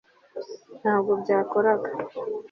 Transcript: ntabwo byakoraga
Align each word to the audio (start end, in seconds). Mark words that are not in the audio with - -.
ntabwo 0.79 1.11
byakoraga 1.21 1.89